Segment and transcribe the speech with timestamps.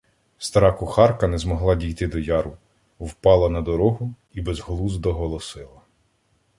[0.39, 2.57] Стара кухарка не змогла дійти до яру,
[2.99, 5.81] впала на дорогу і безглуздо голосила.